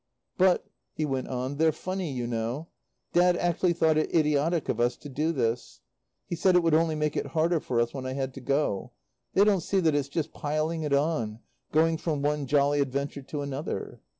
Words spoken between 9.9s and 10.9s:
it's just piling